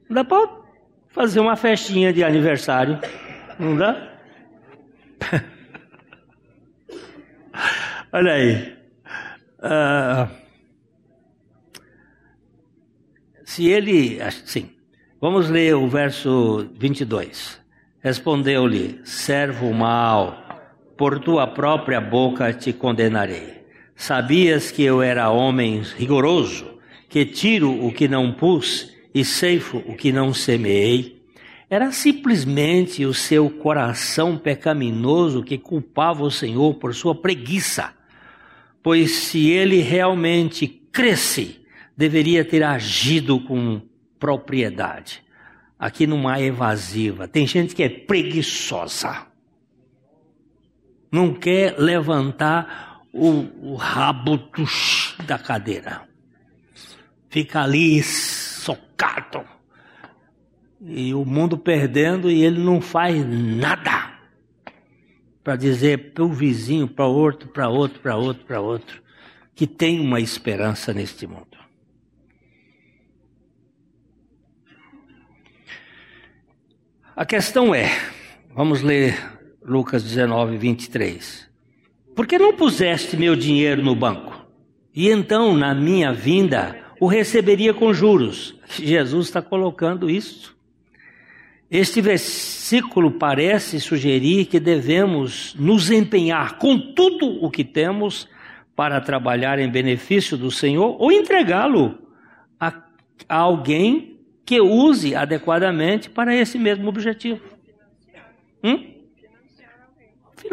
[0.09, 0.49] Não dá para
[1.09, 2.99] fazer uma festinha de aniversário.
[3.59, 4.13] Não dá?
[8.11, 8.77] Olha aí.
[9.59, 10.27] Uh,
[13.43, 14.19] se ele.
[14.45, 14.69] Sim.
[15.21, 17.61] Vamos ler o verso 22.
[18.01, 20.42] Respondeu-lhe: Servo mau,
[21.03, 23.65] por tua própria boca te condenarei.
[23.93, 26.79] Sabias que eu era homem rigoroso,
[27.09, 31.21] que tiro o que não pus e ceifo o que não semeei,
[31.69, 37.93] era simplesmente o seu coração pecaminoso que culpava o Senhor por sua preguiça.
[38.81, 41.65] Pois se ele realmente cresce,
[41.97, 43.81] deveria ter agido com
[44.17, 45.21] propriedade.
[45.77, 47.27] Aqui numa evasiva.
[47.27, 49.32] Tem gente que é preguiçosa.
[51.14, 54.49] Não quer levantar o, o rabo
[55.28, 56.09] da cadeira.
[57.30, 59.45] fica ali socado.
[60.82, 64.11] E o mundo perdendo e ele não faz nada
[65.43, 69.03] para dizer para o vizinho, para outro, para outro, para outro, para outro,
[69.53, 71.57] que tem uma esperança neste mundo.
[77.16, 77.91] A questão é,
[78.55, 79.32] vamos ler
[79.66, 81.49] Lucas 19, 23.
[82.16, 84.45] Por que não puseste meu dinheiro no banco?
[84.93, 88.55] E então, na minha vinda, o receberia com juros.
[88.70, 90.55] Jesus está colocando isso.
[91.72, 98.28] Este versículo parece sugerir que devemos nos empenhar com tudo o que temos
[98.76, 101.97] para trabalhar em benefício do Senhor ou entregá-lo
[102.59, 102.74] a,
[103.28, 107.41] a alguém que use adequadamente para esse mesmo objetivo.
[108.64, 108.92] Hum?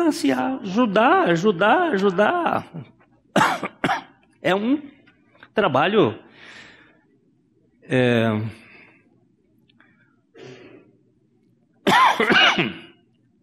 [0.01, 2.67] Financiar, ajudar, ajudar, ajudar.
[4.41, 4.81] É um
[5.53, 6.19] trabalho
[7.83, 8.41] é...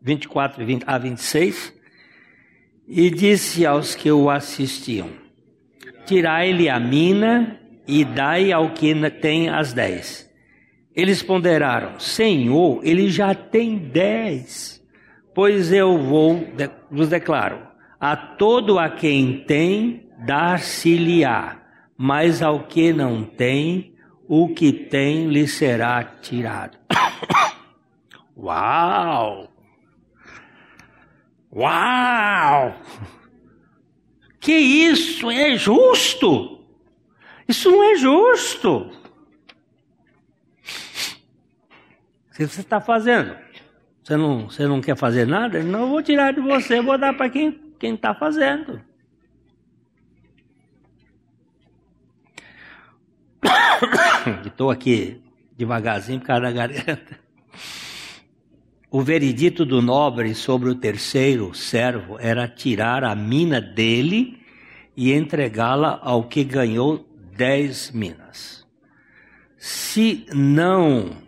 [0.02, 1.72] vinte e quatro a vinte e seis
[2.88, 5.12] e disse aos que o assistiam:
[6.08, 10.28] Tirai-lhe a mina e dai ao que tem as dez.
[10.96, 14.77] Eles ponderaram: Senhor, ele já tem dez.
[15.38, 16.52] Pois eu vou,
[16.90, 17.62] vos declaro:
[18.00, 21.62] a todo a quem tem, dar-se-lhe-á,
[21.96, 23.96] mas ao que não tem,
[24.28, 26.80] o que tem lhe será tirado.
[28.36, 29.48] Uau!
[31.56, 32.76] Uau!
[34.40, 36.66] Que isso é justo?
[37.48, 38.90] Isso não é justo.
[42.26, 43.47] O que você está fazendo?
[44.08, 45.62] Você não, você não quer fazer nada?
[45.62, 48.80] Não, eu vou tirar de você, vou dar para quem está fazendo.
[54.46, 55.22] Estou aqui
[55.58, 57.20] devagarzinho por causa da garganta.
[58.90, 64.42] O veredito do nobre sobre o terceiro servo era tirar a mina dele
[64.96, 67.06] e entregá-la ao que ganhou
[67.36, 68.66] dez minas.
[69.58, 71.27] Se não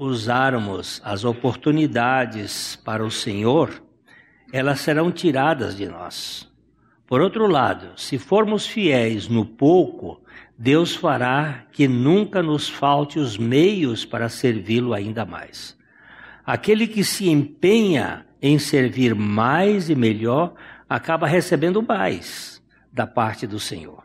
[0.00, 3.82] usarmos as oportunidades para o Senhor,
[4.50, 6.50] elas serão tiradas de nós.
[7.06, 10.22] Por outro lado, se formos fiéis no pouco,
[10.56, 15.76] Deus fará que nunca nos falte os meios para servi-lo ainda mais.
[16.46, 20.54] Aquele que se empenha em servir mais e melhor
[20.88, 24.02] acaba recebendo mais da parte do Senhor.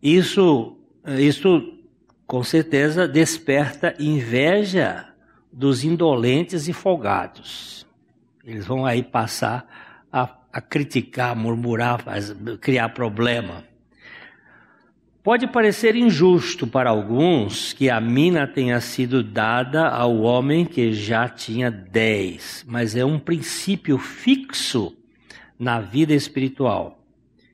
[0.00, 0.78] Isso,
[1.18, 1.79] isso
[2.30, 5.08] com certeza desperta inveja
[5.52, 7.84] dos indolentes e folgados.
[8.46, 12.04] Eles vão aí passar a, a criticar, murmurar,
[12.60, 13.64] criar problema.
[15.24, 21.28] Pode parecer injusto para alguns que a mina tenha sido dada ao homem que já
[21.28, 24.96] tinha dez, mas é um princípio fixo
[25.58, 27.02] na vida espiritual,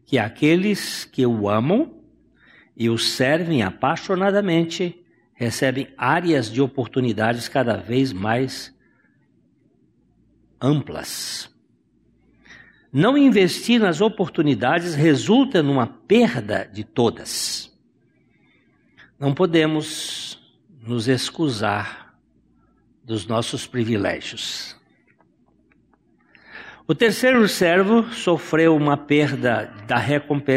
[0.05, 1.97] que aqueles que o amam
[2.77, 5.03] e o servem apaixonadamente
[5.33, 8.75] recebem áreas de oportunidades cada vez mais
[10.61, 11.55] amplas.
[12.93, 17.71] Não investir nas oportunidades resulta numa perda de todas.
[19.19, 20.39] Não podemos
[20.83, 22.15] nos excusar
[23.05, 24.77] dos nossos privilégios.
[26.89, 29.73] O terceiro servo sofreu uma perda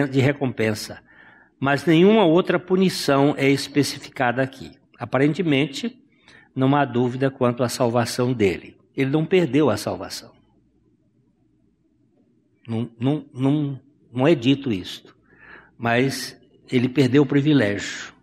[0.09, 1.01] de recompensa,
[1.59, 4.71] mas nenhuma outra punição é especificada aqui.
[4.97, 6.01] Aparentemente,
[6.55, 8.77] não há dúvida quanto à salvação dele.
[8.95, 10.31] Ele não perdeu a salvação.
[12.67, 13.81] Não, não, não,
[14.13, 15.15] não é dito isto.
[15.77, 16.39] Mas
[16.71, 18.13] ele perdeu o privilégio.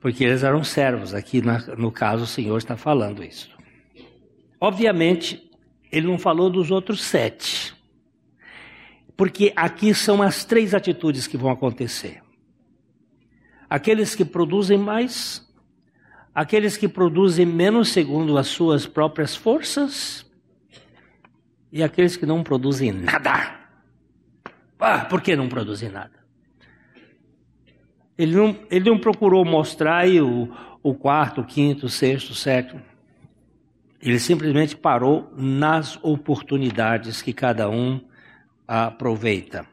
[0.00, 1.12] Porque eles eram servos.
[1.12, 1.42] Aqui,
[1.76, 3.50] no caso, o Senhor está falando isso.
[4.60, 5.50] Obviamente,
[5.90, 7.74] ele não falou dos outros sete.
[9.18, 12.22] Porque aqui são as três atitudes que vão acontecer.
[13.68, 15.44] Aqueles que produzem mais,
[16.32, 20.24] aqueles que produzem menos segundo as suas próprias forças,
[21.72, 23.58] e aqueles que não produzem nada.
[24.78, 26.16] Ah, por que não produzem nada?
[28.16, 30.48] Ele não, ele não procurou mostrar aí o,
[30.80, 32.80] o quarto, o quinto, o sexto, o sétimo.
[34.00, 38.00] Ele simplesmente parou nas oportunidades que cada um
[38.68, 39.66] aproveita.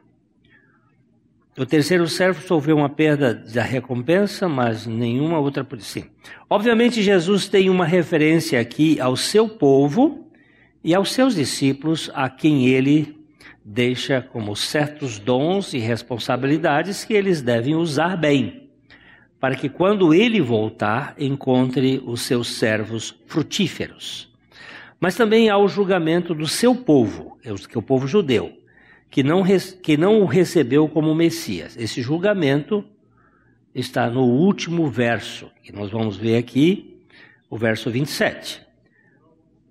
[1.58, 6.04] O terceiro servo sofreu uma perda da recompensa, mas nenhuma outra por si.
[6.50, 10.30] Obviamente, Jesus tem uma referência aqui ao seu povo
[10.84, 13.16] e aos seus discípulos, a quem ele
[13.64, 18.68] deixa como certos dons e responsabilidades que eles devem usar bem,
[19.40, 24.32] para que quando ele voltar encontre os seus servos frutíferos.
[25.00, 28.52] Mas também há o julgamento do seu povo, é que é o povo judeu,
[29.10, 29.42] que não,
[29.82, 31.76] que não o recebeu como Messias.
[31.76, 32.84] Esse julgamento
[33.74, 36.98] está no último verso, que nós vamos ver aqui,
[37.50, 38.62] o verso 27.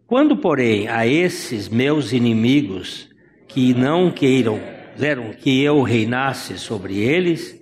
[0.07, 3.09] Quando, porém, a esses meus inimigos
[3.47, 4.59] que não queiram,
[4.93, 7.59] quiseram que eu reinasse sobre eles,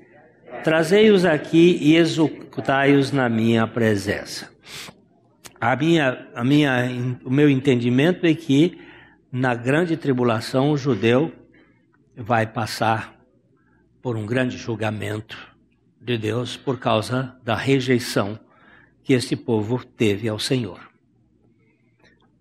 [0.63, 4.51] trazei-os aqui e executai-os na minha presença.
[5.59, 8.77] A minha, a minha, o meu entendimento é que
[9.31, 11.31] na grande tribulação o judeu
[12.15, 13.19] vai passar
[14.01, 15.37] por um grande julgamento
[15.99, 18.39] de Deus por causa da rejeição
[19.03, 20.79] que esse povo teve ao Senhor.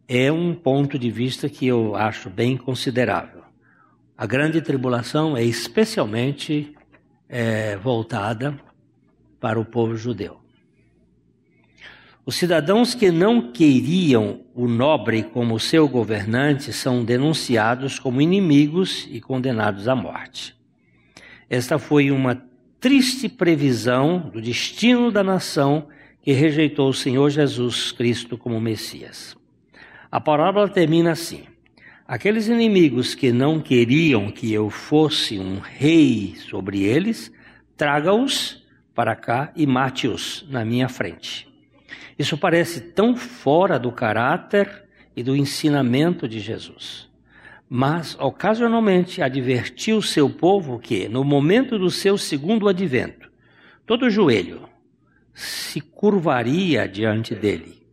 [0.09, 3.43] É um ponto de vista que eu acho bem considerável.
[4.17, 6.75] A grande tribulação é especialmente
[7.29, 8.59] é, voltada
[9.41, 10.42] para o povo judeu.
[12.25, 19.21] Os cidadãos que não queriam o nobre como seu governante são denunciados como inimigos e
[19.21, 20.55] condenados à morte.
[21.51, 22.41] Esta foi uma
[22.79, 25.89] triste previsão do destino da nação
[26.23, 29.37] que rejeitou o Senhor Jesus Cristo como Messias.
[30.09, 31.43] A parábola termina assim:
[32.07, 37.33] Aqueles inimigos que não queriam que eu fosse um rei sobre eles,
[37.77, 38.65] traga-os
[38.95, 41.52] para cá e mate-os na minha frente.
[42.23, 44.85] Isso parece tão fora do caráter
[45.17, 47.11] e do ensinamento de Jesus.
[47.69, 53.29] Mas, ocasionalmente, advertiu seu povo que, no momento do seu segundo advento,
[53.85, 54.69] todo joelho
[55.35, 57.85] se curvaria diante dele.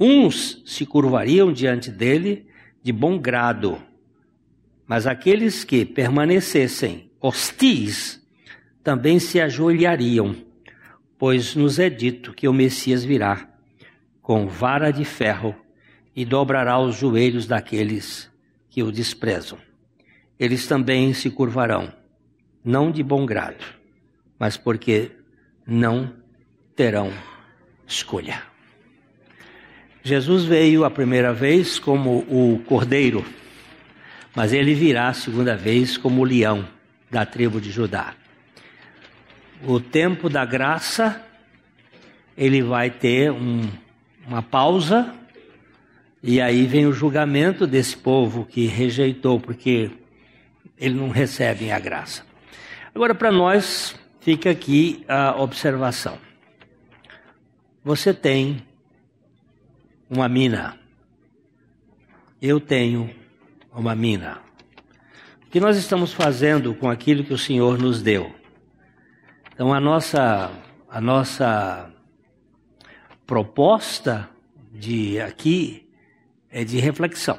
[0.00, 2.46] Uns se curvariam diante dele
[2.82, 3.76] de bom grado.
[4.86, 8.26] Mas aqueles que permanecessem hostis
[8.82, 10.34] também se ajoelhariam,
[11.18, 13.52] pois nos é dito que o Messias virá
[14.26, 15.54] com vara de ferro
[16.12, 18.28] e dobrará os joelhos daqueles
[18.68, 19.56] que o desprezam.
[20.36, 21.92] Eles também se curvarão,
[22.64, 23.64] não de bom grado,
[24.36, 25.12] mas porque
[25.64, 26.12] não
[26.74, 27.12] terão
[27.86, 28.42] escolha.
[30.02, 33.24] Jesus veio a primeira vez como o cordeiro,
[34.34, 36.68] mas ele virá a segunda vez como o leão
[37.08, 38.12] da tribo de Judá.
[39.64, 41.24] O tempo da graça,
[42.36, 43.70] ele vai ter um,
[44.26, 45.14] uma pausa,
[46.22, 49.90] e aí vem o julgamento desse povo que rejeitou, porque
[50.76, 52.24] ele não recebem a graça.
[52.94, 56.18] Agora, para nós, fica aqui a observação.
[57.84, 58.62] Você tem
[60.10, 60.76] uma mina.
[62.42, 63.10] Eu tenho
[63.72, 64.38] uma mina.
[65.46, 68.34] O que nós estamos fazendo com aquilo que o Senhor nos deu?
[69.54, 70.50] Então a nossa
[70.88, 71.90] a nossa
[73.26, 74.30] proposta
[74.72, 75.90] de aqui
[76.48, 77.38] é de reflexão.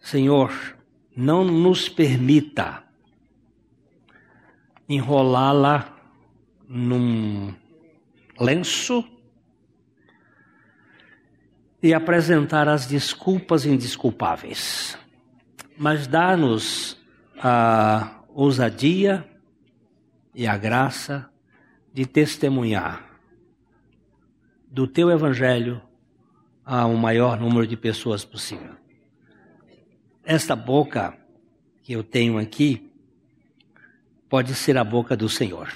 [0.00, 0.52] Senhor,
[1.14, 2.84] não nos permita
[4.88, 5.96] enrolá-la
[6.68, 7.54] num
[8.38, 9.04] lenço
[11.82, 14.96] e apresentar as desculpas indesculpáveis,
[15.76, 16.96] mas dá-nos
[17.38, 19.28] a ousadia
[20.34, 21.28] e a graça
[21.92, 23.11] de testemunhar
[24.72, 25.82] do teu evangelho
[26.64, 28.74] a um maior número de pessoas possível.
[30.24, 31.14] Esta boca
[31.82, 32.90] que eu tenho aqui
[34.30, 35.70] pode ser a boca do Senhor.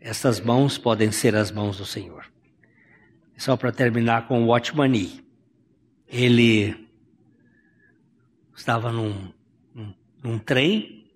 [0.00, 2.24] Estas mãos podem ser as mãos do Senhor.
[3.36, 5.22] Só para terminar com o Watchmani.
[6.08, 6.88] Ele
[8.56, 9.30] estava num,
[9.74, 11.10] num, num trem,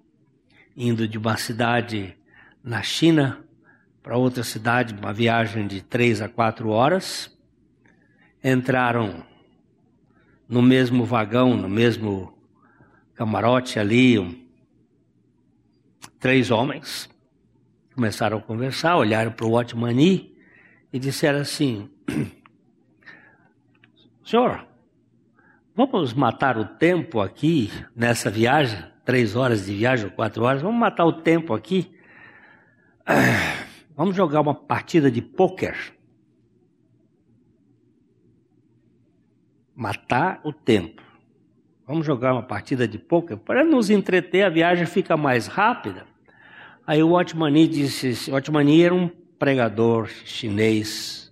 [0.77, 2.15] indo de uma cidade
[2.63, 3.42] na China
[4.03, 7.31] para outra cidade, uma viagem de três a quatro horas.
[8.43, 9.25] Entraram
[10.49, 12.37] no mesmo vagão, no mesmo
[13.15, 14.45] camarote ali, um,
[16.19, 17.09] três homens.
[17.95, 20.35] Começaram a conversar, olharam para o Watchmani
[20.93, 21.89] e disseram assim:
[24.25, 24.67] Senhor,
[25.77, 30.81] vamos matar o tempo aqui nessa viagem, três horas de viagem ou quatro horas, vamos
[30.81, 31.95] matar o tempo aqui.
[33.97, 35.77] Vamos jogar uma partida de pôquer.
[39.75, 41.03] Matar o tempo.
[41.87, 46.07] Vamos jogar uma partida de pôquer para nos entreter, a viagem fica mais rápida.
[46.87, 51.31] Aí o Watchmani disse, o Watchmani era um pregador chinês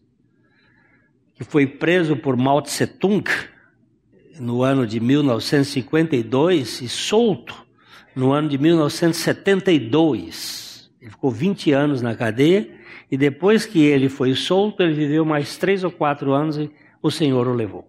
[1.34, 3.24] que foi preso por Mao Tse Tung
[4.38, 7.66] no ano de 1952 e solto
[8.14, 10.69] no ano de 1972.
[11.01, 12.68] Ele ficou 20 anos na cadeia
[13.11, 16.70] e depois que ele foi solto, ele viveu mais três ou quatro anos e
[17.03, 17.88] o Senhor o levou.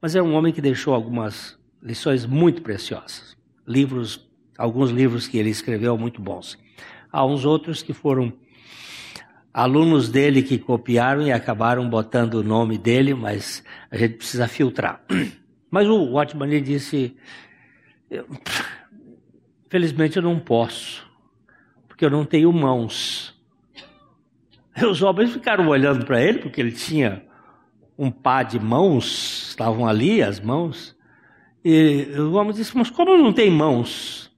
[0.00, 3.36] Mas é um homem que deixou algumas lições muito preciosas.
[3.66, 6.56] Livros, alguns livros que ele escreveu muito bons.
[7.10, 8.32] Há uns outros que foram
[9.52, 15.02] alunos dele que copiaram e acabaram botando o nome dele, mas a gente precisa filtrar.
[15.68, 17.16] Mas o Watchman disse:
[19.68, 21.05] Felizmente eu não posso,
[21.96, 23.34] porque eu não tenho mãos.
[24.86, 27.24] Os homens ficaram olhando para ele, porque ele tinha
[27.96, 30.94] um par de mãos, estavam ali as mãos.
[31.64, 34.30] E o homem disse: Mas como não tem mãos?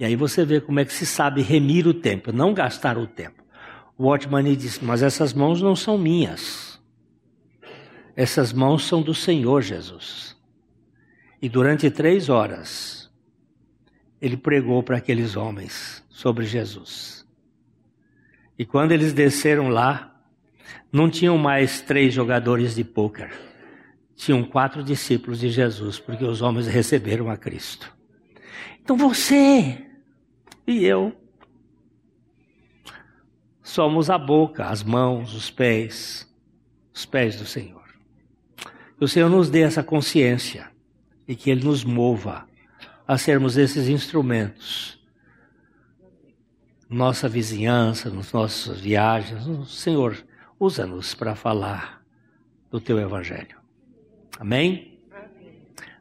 [0.00, 3.06] E aí você vê como é que se sabe remir o tempo, não gastar o
[3.06, 3.44] tempo.
[3.96, 6.82] O Watchman disse: Mas essas mãos não são minhas.
[8.16, 10.36] Essas mãos são do Senhor Jesus.
[11.40, 13.08] E durante três horas,
[14.20, 17.26] ele pregou para aqueles homens sobre Jesus.
[18.58, 20.22] E quando eles desceram lá,
[20.92, 23.32] não tinham mais três jogadores de pôquer.
[24.14, 27.90] Tinham quatro discípulos de Jesus, porque os homens receberam a Cristo.
[28.82, 29.82] Então você
[30.66, 31.16] e eu
[33.62, 36.30] somos a boca, as mãos, os pés,
[36.92, 37.88] os pés do Senhor.
[38.98, 40.70] Que o Senhor nos dê essa consciência
[41.26, 42.46] e que Ele nos mova
[43.08, 44.99] a sermos esses instrumentos.
[46.90, 50.26] Nossa vizinhança, nas nossas viagens, Senhor,
[50.58, 52.02] usa-nos para falar
[52.68, 53.56] do teu evangelho.
[54.40, 54.98] Amém?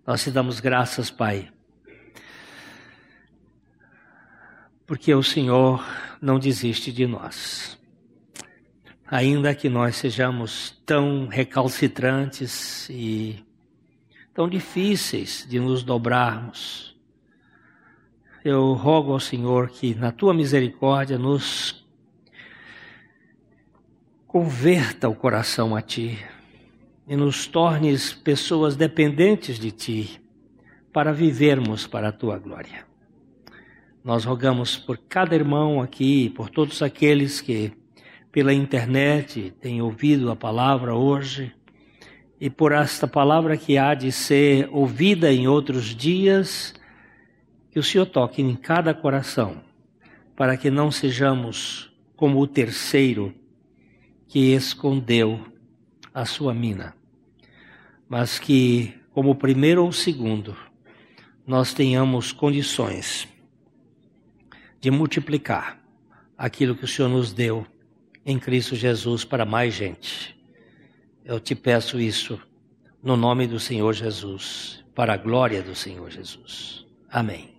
[0.03, 1.51] Nós te damos graças, Pai,
[4.87, 5.85] porque o Senhor
[6.19, 7.77] não desiste de nós.
[9.05, 13.45] Ainda que nós sejamos tão recalcitrantes e
[14.33, 16.88] tão difíceis de nos dobrarmos,
[18.43, 21.85] eu rogo ao Senhor que, na tua misericórdia, nos
[24.25, 26.17] converta o coração a ti
[27.07, 30.21] e nos tornes pessoas dependentes de ti
[30.93, 32.85] para vivermos para a tua glória.
[34.03, 37.73] Nós rogamos por cada irmão aqui, por todos aqueles que
[38.31, 41.51] pela internet têm ouvido a palavra hoje,
[42.39, 46.78] e por esta palavra que há de ser ouvida em outros dias
[47.71, 49.61] que o Senhor toque em cada coração,
[50.35, 53.33] para que não sejamos como o terceiro
[54.27, 55.45] que escondeu
[56.13, 56.95] a sua mina,
[58.07, 60.55] mas que, como o primeiro ou o segundo,
[61.45, 63.27] nós tenhamos condições
[64.79, 65.79] de multiplicar
[66.37, 67.65] aquilo que o Senhor nos deu
[68.25, 70.37] em Cristo Jesus para mais gente.
[71.25, 72.39] Eu te peço isso
[73.01, 76.85] no nome do Senhor Jesus, para a glória do Senhor Jesus.
[77.09, 77.58] Amém.